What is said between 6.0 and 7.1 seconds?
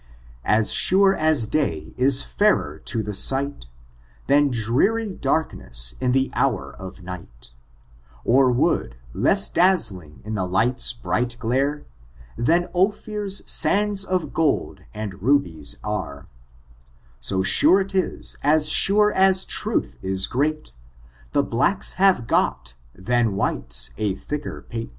the hour of